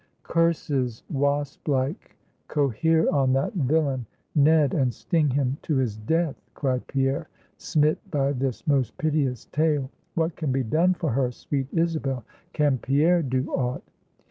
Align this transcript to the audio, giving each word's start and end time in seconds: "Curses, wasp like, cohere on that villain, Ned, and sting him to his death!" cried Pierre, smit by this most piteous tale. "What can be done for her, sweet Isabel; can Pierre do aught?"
"Curses, 0.23 1.03
wasp 1.11 1.67
like, 1.67 2.15
cohere 2.47 3.07
on 3.13 3.33
that 3.33 3.53
villain, 3.53 4.07
Ned, 4.33 4.73
and 4.73 4.91
sting 4.91 5.29
him 5.29 5.57
to 5.61 5.75
his 5.75 5.95
death!" 5.95 6.41
cried 6.55 6.87
Pierre, 6.87 7.27
smit 7.59 7.99
by 8.09 8.31
this 8.31 8.65
most 8.65 8.97
piteous 8.97 9.45
tale. 9.51 9.91
"What 10.15 10.35
can 10.35 10.51
be 10.51 10.63
done 10.63 10.95
for 10.95 11.11
her, 11.11 11.31
sweet 11.31 11.67
Isabel; 11.71 12.23
can 12.51 12.79
Pierre 12.79 13.21
do 13.21 13.49
aught?" 13.51 13.83